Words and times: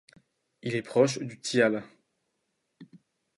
Il 0.63 0.73
est 0.75 0.81
proche 0.81 1.19
du 1.19 1.39
tiale. 1.39 1.83